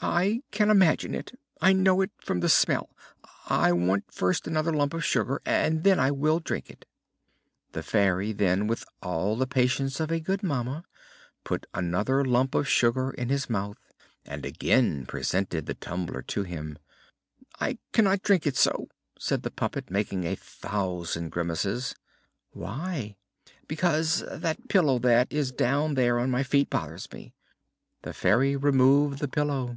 "I 0.00 0.42
can 0.52 0.70
imagine 0.70 1.12
it! 1.12 1.36
I 1.60 1.72
know 1.72 2.00
it 2.02 2.12
from 2.20 2.38
the 2.38 2.48
smell. 2.48 2.88
I 3.48 3.72
want 3.72 4.14
first 4.14 4.46
another 4.46 4.72
lump 4.72 4.94
of 4.94 5.04
sugar 5.04 5.42
and 5.44 5.82
then 5.82 5.98
I 5.98 6.12
will 6.12 6.38
drink 6.38 6.70
it!" 6.70 6.84
The 7.72 7.82
Fairy 7.82 8.32
then, 8.32 8.68
with 8.68 8.84
all 9.02 9.34
the 9.34 9.48
patience 9.48 9.98
of 9.98 10.12
a 10.12 10.20
good 10.20 10.44
mamma, 10.44 10.84
put 11.42 11.66
another 11.74 12.24
lump 12.24 12.54
of 12.54 12.68
sugar 12.68 13.10
in 13.10 13.28
his 13.28 13.50
mouth, 13.50 13.78
and 14.24 14.46
again 14.46 15.04
presented 15.04 15.66
the 15.66 15.74
tumbler 15.74 16.22
to 16.22 16.44
him. 16.44 16.78
"I 17.58 17.78
cannot 17.92 18.22
drink 18.22 18.46
it 18.46 18.56
so!" 18.56 18.88
said 19.18 19.42
the 19.42 19.50
puppet, 19.50 19.90
making 19.90 20.22
a 20.24 20.36
thousand 20.36 21.30
grimaces. 21.30 21.96
"Why?" 22.52 23.16
"Because 23.66 24.22
that 24.30 24.68
pillow 24.68 25.00
that 25.00 25.32
is 25.32 25.50
down 25.50 25.94
there 25.94 26.20
on 26.20 26.30
my 26.30 26.44
feet 26.44 26.70
bothers 26.70 27.10
me." 27.12 27.34
The 28.02 28.14
Fairy 28.14 28.54
removed 28.54 29.18
the 29.18 29.26
pillow. 29.28 29.76